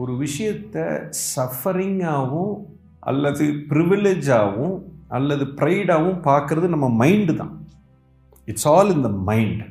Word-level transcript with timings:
ஒரு 0.00 0.12
விஷயத்தை 0.24 0.84
சஃபரிங்காகவும் 1.32 2.54
அல்லது 3.10 3.44
ப்ரிவிலேஜாகவும் 3.70 4.76
அல்லது 5.16 5.44
ப்ரைடாகவும் 5.58 6.20
பார்க்குறது 6.28 6.66
நம்ம 6.74 6.86
மைண்டு 7.00 7.32
தான். 7.40 7.54
It's 8.50 8.68
all 8.74 8.92
in 8.94 9.04
the 9.06 9.10
mind 9.30 9.64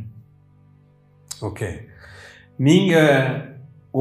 okay 1.47 1.69
நீங்கள் 2.67 3.31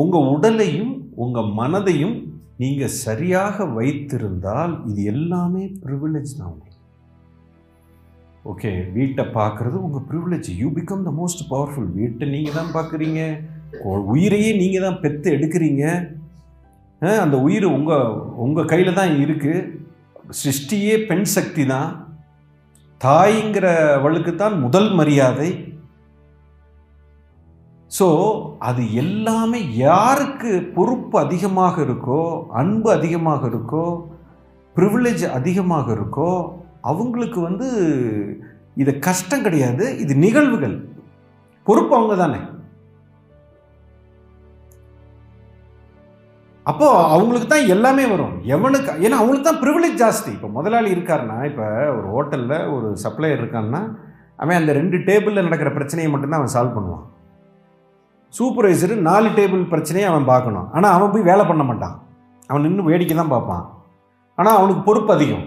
உங்கள் 0.00 0.28
உடலையும் 0.34 0.92
உங்கள் 1.24 1.54
மனதையும் 1.60 2.16
நீங்கள் 2.62 2.96
சரியாக 3.04 3.64
வைத்திருந்தால் 3.78 4.74
இது 4.90 5.02
எல்லாமே 5.12 5.62
ப்ரிவிலேஜ் 5.84 6.36
தான் 6.38 6.50
உங்களுக்கு. 6.52 6.76
ஓகே 8.50 8.72
வீட்டை 8.96 9.24
பார்க்குறது 9.38 9.76
உங்கள் 9.86 10.06
privilege 10.10 10.50
you 10.60 10.68
become 10.78 11.06
the 11.08 11.12
most 11.20 11.42
powerful 11.52 11.88
வீட்டை 12.00 12.28
நீங்கள் 12.34 12.58
தான் 12.58 12.74
பார்க்குறீங்க. 12.76 13.22
உயிரையே 14.12 14.50
நீங்கள் 14.60 14.84
தான் 14.86 15.00
பெற்று 15.02 15.28
எடுக்கிறீங்க 15.36 15.84
அந்த 17.24 17.36
உயிர் 17.46 17.66
உங்கள் 17.76 18.14
உங்கள் 18.44 18.70
கையில் 18.70 18.98
தான் 19.00 19.12
இருக்குது 19.24 19.68
சிருஷ்டியே 20.40 20.94
பெண் 21.10 21.26
சக்தி 21.34 21.62
தான். 21.72 21.90
தாய்ங்கிறவளுக்கு 23.00 24.32
தான் 24.42 24.56
முதல் 24.64 24.90
மரியாதை. 24.98 25.50
ஸோ 27.90 28.08
அது 28.68 28.82
எல்லாமே 29.02 29.60
யாருக்கு 29.86 30.50
பொறுப்பு 30.76 31.16
அதிகமாக 31.24 31.76
இருக்கோ 31.86 32.20
அன்பு 32.60 32.88
அதிகமாக 32.98 33.42
இருக்கோ 33.52 33.86
ப்ரிவிலேஜ் 34.76 35.24
அதிகமாக 35.38 35.86
இருக்கோ 35.96 36.30
அவங்களுக்கு 36.90 37.40
வந்து 37.48 37.68
இது 38.82 38.92
கஷ்டம் 39.08 39.44
கிடையாது 39.46 39.84
இது 40.02 40.12
நிகழ்வுகள். 40.26 40.76
பொறுப்பு 41.66 41.94
அவங்க 41.98 42.14
தானே. 42.22 42.40
அப்போது 46.70 47.04
அவங்களுக்கு 47.14 47.48
தான் 47.52 47.70
எல்லாமே 47.74 48.04
வரும். 48.12 48.34
எவனுக்கு 48.54 48.90
ஏன்னா 49.04 49.18
அவங்களுக்கு 49.20 49.48
தான் 49.48 49.62
ப்ரிவிலேஜ் 49.62 50.00
ஜாஸ்தி. 50.02 50.30
இப்போ 50.36 50.48
முதலாளி 50.56 50.90
இருக்காருன்னா 50.96 51.38
இப்போ 51.50 51.66
ஒரு 51.98 52.06
ஹோட்டலில் 52.14 52.56
ஒரு 52.76 52.88
சப்ளையர் 53.04 53.40
இருக்கான்னா 53.42 53.80
அவன் 54.42 54.58
அந்த 54.60 54.72
ரெண்டு 54.80 54.98
டேபிளில் 55.08 55.46
நடக்கிற 55.46 55.70
பிரச்சனையை 55.78 56.10
மட்டும்தான் 56.10 56.40
அவன் 56.40 56.54
சால்வ் 56.56 56.76
பண்ணுவான். 56.76 57.06
சூப்பர்வைசரு 58.34 58.94
நாலு 59.08 59.28
டேபிள் 59.38 59.62
பிரச்சனையை 59.72 60.06
அவன் 60.10 60.28
பார்க்கணும். 60.32 60.68
ஆனால் 60.76 60.94
அவன் 60.96 61.12
போய் 61.14 61.28
வேலை 61.30 61.44
பண்ண 61.48 61.62
மாட்டான். 61.70 61.96
அவன் 62.50 62.64
நின்று 62.66 62.88
வேடிக்கை 62.90 63.14
தான் 63.16 63.32
பார்ப்பான். 63.34 63.64
ஆனால் 64.38 64.58
அவனுக்கு 64.58 64.82
பொறுப்பு 64.88 65.10
அதிகம். 65.16 65.46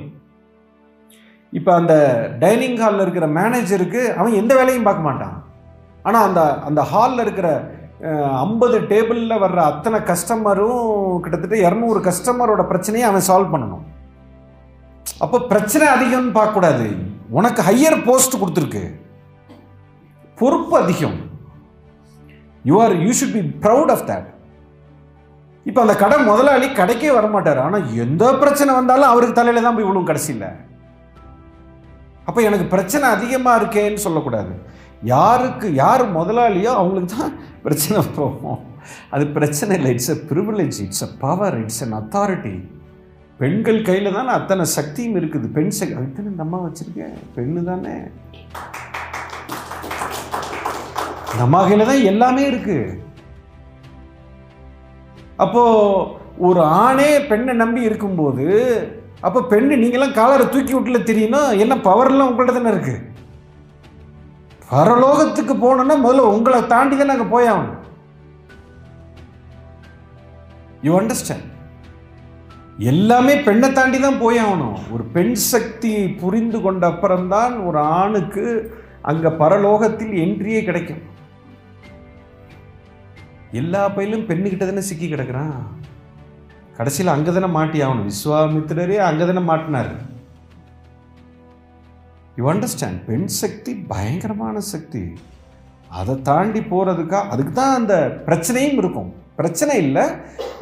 இப்போ 1.59 1.71
அந்த 1.79 1.93
டைனிங் 2.41 2.79
ஹாலில் 2.83 3.03
இருக்கிற 3.05 3.25
மேனேஜருக்கு 3.37 4.01
அவன் 4.19 4.39
எந்த 4.41 4.53
வேலையும் 4.59 4.87
பார்க்க 4.87 5.07
மாட்டான். 5.07 5.35
ஆனால் 6.07 6.25
அந்த 6.27 6.41
அந்த 6.69 6.81
ஹாலில் 6.91 7.23
இருக்கிற 7.25 7.49
ஐம்பது 8.43 8.77
டேபிளில் 8.91 9.41
வர்ற 9.43 9.59
அத்தனை 9.71 9.99
கஸ்டமரும் 10.09 10.81
கிட்டத்தட்ட 11.23 11.57
இரநூறு 11.65 11.99
கஸ்டமரோட 12.07 12.61
பிரச்சனையை 12.71 13.05
அவன் 13.09 13.27
சால்வ் 13.29 13.53
பண்ணணும். 13.53 13.85
அப்போ 15.23 15.37
பிரச்சனை 15.51 15.85
அதிகம்னு 15.95 16.37
பார்க்கக்கூடாது. 16.37 16.87
உனக்கு 17.39 17.61
ஹையர் 17.69 17.97
போஸ்ட் 18.07 18.39
கொடுத்துருக்கு. 18.41 18.83
பொறுப்பு 20.39 20.75
அதிகம். 20.81 21.17
You 22.69 22.75
are 22.85 22.95
you 23.05 23.11
should 23.19 23.35
be 23.37 23.43
proud 23.65 23.93
of 23.95 24.05
that 24.11 24.29
இப்போ 25.69 25.79
அந்த 25.83 25.93
கடை 26.03 26.15
முதலாளி 26.29 26.67
கடைக்கே 26.79 27.11
வரமாட்டார். 27.17 27.59
ஆனால் 27.65 27.89
எந்த 28.03 28.23
பிரச்சனை 28.43 28.71
வந்தாலும் 28.77 29.11
அவருக்கு 29.11 29.39
தலையில 29.39 29.63
தான் 29.65 29.75
போய் 29.77 29.89
விழுவும் 29.89 30.09
கடைசியில். 30.09 30.49
அப்போ 32.27 32.39
எனக்கு 32.47 32.65
பிரச்சனை 32.73 33.05
அதிகமாக 33.15 33.59
இருக்கேன்னு 33.61 34.05
சொல்லக்கூடாது. 34.05 34.53
யாருக்கு 35.11 35.67
யார் 35.83 36.03
முதலாளியோ 36.17 36.71
அவங்களுக்கு 36.79 37.15
தான் 37.15 37.33
பிரச்சனை 37.65 37.99
போகும் 38.17 38.61
அது 39.15 39.23
பிரச்சனை 39.37 39.73
இல்லை. 39.77 39.91
It's 39.95 40.13
a 40.15 40.17
privilege 40.29 40.77
it's 40.85 41.03
a 41.07 41.09
power 41.23 41.55
it's 41.63 41.83
an 41.85 41.95
authority 41.99 42.55
பெண்கள் 43.41 43.79
கையில் 43.87 44.15
தானே 44.17 44.31
அத்தனை 44.39 44.65
சக்தியும் 44.77 45.15
இருக்குது. 45.19 45.47
பெண் 45.57 45.71
சக்தி 45.77 45.95
அதுக்கு 45.99 46.31
இந்த 46.33 46.43
அம்மா 46.47 46.59
வச்சுருக்கேன் 46.65 47.15
பெண்ணு 47.35 47.61
தானே? 47.69 47.95
இந்த 51.31 51.41
அம்மா 51.47 51.61
கையில் 51.67 51.89
தான் 51.91 52.07
எல்லாமே 52.11 52.43
இருக்குது 52.51 52.99
அப்போது 55.43 56.19
ஒரு 56.47 56.61
ஆணே 56.83 57.09
பெண்ணை 57.29 57.53
நம்பி 57.63 57.81
இருக்கும்போது 57.89 58.45
அப்போ 59.27 59.39
பெண்ணு 59.51 59.73
நீங்களாம் 59.83 60.17
காலரை 60.19 60.45
தூக்கி 60.53 60.73
விட்டுல 60.75 60.99
தெரியணும் 61.09 61.59
என்ன 61.63 61.73
பவர்லாம் 61.89 62.29
உங்கள்கிட்ட 62.29 62.59
தானே 62.59 62.73
இருக்குது 62.75 63.01
பரலோகத்துக்கு 64.71 65.53
போகணுன்னா 65.63 65.95
முதல்ல 66.03 66.29
உங்களை 66.35 66.59
தாண்டி 66.73 66.95
தான் 66.95 67.11
நாங்கள் 67.11 67.33
போயாகணும் 67.33 67.79
யூ 70.85 70.93
அண்டர்ஸ்டாண்ட் 70.99 71.49
எல்லாமே 72.91 73.33
பெண்ணை 73.47 73.67
தாண்டி 73.77 73.97
தான் 74.05 74.21
போயாகணும் 74.23 74.77
ஒரு 74.93 75.03
பெண் 75.15 75.35
சக்தியை 75.51 76.05
புரிந்து 76.21 76.59
கொண்ட 76.61 76.83
அப்புறம்தான் 76.93 77.55
ஒரு 77.67 77.79
ஆணுக்கு 77.99 78.45
அங்கே 79.11 79.29
பரலோகத்தில் 79.41 80.13
என்ட்ரியே 80.23 80.61
கிடைக்கும். 80.67 81.01
எல்லா 83.61 83.81
பயிலும் 83.95 84.27
பெண்ணுக்கிட்ட 84.29 84.65
தானே 84.67 84.83
சிக்கி 84.89 85.07
கிடக்குறான். 85.09 85.57
கடைசியில் 86.77 87.15
அங்கே 87.15 87.31
தானே 87.35 87.49
மாட்டி 87.57 87.79
ஆகணும். 87.85 88.09
விஸ்வாமித்திரரே 88.11 88.97
அங்கே 89.09 89.25
தானே 89.29 89.43
மாட்டினார். 89.49 89.93
யூ 92.37 92.43
அண்டர்ஸ்டாண்ட் 92.51 92.99
பெண் 93.07 93.27
சக்தி 93.41 93.71
பயங்கரமான 93.91 94.55
சக்தி. 94.73 95.01
அதை 95.99 96.13
தாண்டி 96.29 96.61
போகிறதுக்கா 96.71 97.19
அதுக்கு 97.33 97.53
தான் 97.59 97.75
அந்த 97.79 97.95
பிரச்சனையும் 98.27 98.79
இருக்கும். 98.81 99.09
பிரச்சனை 99.39 99.75
இல்லை 99.83 100.05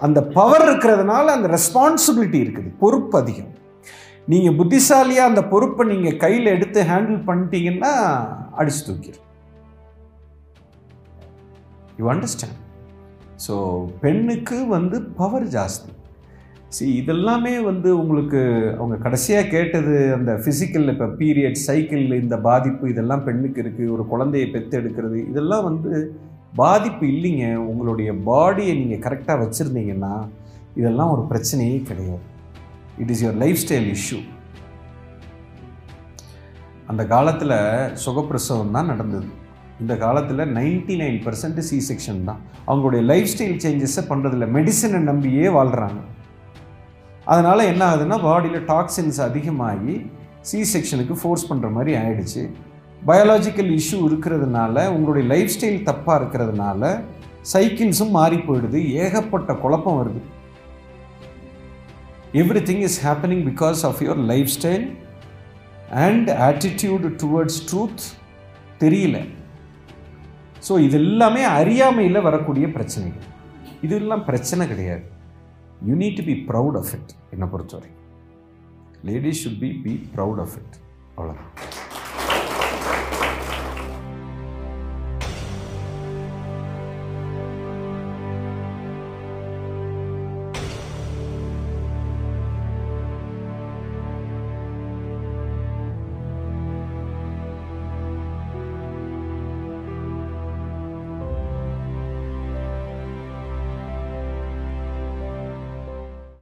அந்த 0.06 0.20
பவர் 0.38 0.64
இருக்கிறதுனால 0.68 1.26
அந்த 1.38 1.48
ரெஸ்பான்சிபிலிட்டி 1.56 2.40
இருக்குது. 2.46 2.70
பொறுப்பு 2.82 3.16
அதிகம். 3.22 3.54
நீங்கள் 4.32 4.58
புத்திசாலியாக 4.60 5.30
அந்த 5.32 5.42
பொறுப்பை 5.54 5.84
நீங்கள் 5.92 6.20
கையில் 6.24 6.54
எடுத்து 6.56 6.82
ஹேண்டில் 6.92 7.22
பண்ணிட்டீங்கன்னா 7.30 7.94
அடிச்சு 8.60 8.84
தூக்கிடும் 8.90 9.28
யூ 12.02 12.06
அண்டர்ஸ்டாண்ட் 12.16 12.60
ஸோ 13.46 13.56
பெண்ணுக்கு 14.04 14.58
வந்து 14.76 14.98
பவர் 15.20 15.48
ஜாஸ்தி. 15.58 15.92
சி 16.76 16.86
இதெல்லாமே 17.00 17.54
வந்து 17.70 17.90
உங்களுக்கு 18.02 18.42
அவங்க 18.78 18.96
கடைசியாக 19.06 19.50
கேட்டது 19.54 19.96
அந்த 20.18 20.32
ஃபிசிக்கல் 20.44 20.92
இப்போ 20.94 21.08
பீரியட் 21.22 21.58
சைக்கிள் 21.68 22.04
இந்த 22.24 22.36
பாதிப்பு 22.46 22.84
இதெல்லாம் 22.92 23.24
பெண்ணுக்கு 23.26 23.60
இருக்குது 23.64 23.90
ஒரு 23.96 24.04
குழந்தையை 24.12 24.48
பெற்றெடுக்கிறது 24.54 25.18
இதெல்லாம் 25.32 25.66
வந்து 25.70 25.92
பாதிப்பு 26.62 27.04
இல்லைங்க. 27.14 27.48
உங்களுடைய 27.72 28.12
பாடியை 28.30 28.76
நீங்கள் 28.82 29.04
கரெக்டாக 29.06 29.42
வச்சுருந்தீங்கன்னா 29.42 30.14
இதெல்லாம் 30.80 31.12
ஒரு 31.16 31.26
பிரச்சனையே 31.32 31.78
கிடையாது. 31.90 32.24
It 33.02 33.12
is 33.16 33.24
your 33.24 33.42
lifestyle 33.64 33.90
issue 33.98 34.20
அந்த 36.92 37.04
காலத்தில் 37.14 37.58
சுகப்பிரசவம் 38.06 38.74
தான் 38.78 38.90
நடந்தது. 38.94 39.30
இந்த 39.82 39.94
காலத்தில் 40.06 40.44
ninety 40.58 40.96
nine 41.04 41.20
percent 41.28 41.62
C 41.70 41.78
section 41.90 42.24
தான். 42.30 42.42
அவங்களுடைய 42.70 43.04
லைஃப் 43.12 43.30
ஸ்டைல் 43.34 43.62
சேஞ்சஸை 43.66 44.06
பண்ணுறதில்ல 44.10 44.48
மெடிசனை 44.58 45.00
நம்பியே 45.12 45.46
வாழ்கிறாங்க 45.58 46.02
அதனால் 47.26 47.70
என்ன 47.72 47.82
ஆகுதுன்னா 47.92 48.18
பாடியில் 48.28 48.68
டாக்ஸின்ஸ் 48.72 49.22
அதிகமாகி 49.28 49.96
சி 50.50 50.60
செக்ஷனுக்கு 50.74 51.16
ஃபோர்ஸ் 51.22 51.48
பண்ணுற 51.50 51.72
மாதிரி 51.72 51.92
ஆயிடுச்சு. 52.02 52.44
பயாலாஜிக்கல் 53.10 53.70
இஷ்யூ 53.80 54.00
இருக்கிறதுனால 54.08 54.86
உங்களுடைய 54.96 55.28
லைஃப் 55.34 55.52
ஸ்டைல் 55.56 55.80
தப்பாக 55.90 56.18
இருக்கிறதுனால 56.22 56.92
சைக்கிள்ஸும் 57.54 58.16
மாறி 58.18 58.38
போயிடுது. 58.48 58.80
ஏகப்பட்ட 59.04 59.54
குழப்பம் 59.54 60.00
வருது. 60.00 60.22
Everything 62.70 62.84
is 62.88 63.00
happening 63.06 63.46
because 63.52 63.80
of 63.90 64.02
your 64.06 64.22
lifestyle 64.58 64.86
and 66.06 66.30
attitude 66.50 67.08
towards 67.24 67.62
truth 67.70 68.04
தெரியல. 68.84 69.18
ஸோ 70.68 70.74
இது 70.88 70.98
எல்லாமே 71.04 71.44
அறியாமையில் 71.44 72.26
வரக்கூடிய 72.28 72.68
பிரச்சனைகள். 72.68 73.28
இதெல்லாம் 73.82 74.26
பிரச்சனை 74.26 74.68
கிடையாது. 74.68 75.04
You 75.82 75.96
need 75.96 76.18
to 76.18 76.24
be 76.24 76.36
proud 76.50 76.78
of 76.78 76.92
it 76.94 77.12
என்னை 77.34 77.48
பொறுத்த 77.48 77.76
வரைக்கும் 77.78 77.98
ladies 79.04 79.42
should 79.44 79.60
be 79.60 79.70
be 79.86 79.94
proud 80.16 80.42
of 80.42 80.56
it 80.62 80.76
அவ்வளோதான் 81.16 81.51